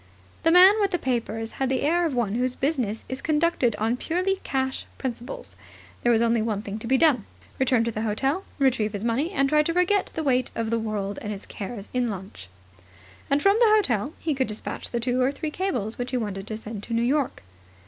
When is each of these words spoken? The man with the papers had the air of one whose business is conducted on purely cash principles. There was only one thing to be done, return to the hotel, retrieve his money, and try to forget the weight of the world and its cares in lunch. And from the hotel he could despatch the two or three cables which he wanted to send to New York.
The 0.41 0.49
man 0.49 0.81
with 0.81 0.89
the 0.89 0.97
papers 0.97 1.51
had 1.51 1.69
the 1.69 1.81
air 1.83 2.07
of 2.07 2.15
one 2.15 2.33
whose 2.33 2.55
business 2.55 3.05
is 3.07 3.21
conducted 3.21 3.75
on 3.75 3.97
purely 3.97 4.37
cash 4.43 4.87
principles. 4.97 5.55
There 6.01 6.11
was 6.11 6.23
only 6.23 6.41
one 6.41 6.63
thing 6.63 6.79
to 6.79 6.87
be 6.87 6.97
done, 6.97 7.25
return 7.59 7.83
to 7.83 7.91
the 7.91 8.01
hotel, 8.01 8.43
retrieve 8.57 8.93
his 8.93 9.03
money, 9.03 9.29
and 9.29 9.47
try 9.47 9.61
to 9.61 9.73
forget 9.73 10.09
the 10.15 10.23
weight 10.23 10.49
of 10.55 10.71
the 10.71 10.79
world 10.79 11.19
and 11.21 11.31
its 11.31 11.45
cares 11.45 11.87
in 11.93 12.09
lunch. 12.09 12.49
And 13.29 13.43
from 13.43 13.57
the 13.59 13.69
hotel 13.75 14.13
he 14.17 14.33
could 14.33 14.47
despatch 14.47 14.89
the 14.89 14.99
two 14.99 15.21
or 15.21 15.31
three 15.31 15.51
cables 15.51 15.99
which 15.99 16.09
he 16.09 16.17
wanted 16.17 16.47
to 16.47 16.57
send 16.57 16.81
to 16.81 16.95
New 16.95 17.03
York. 17.03 17.43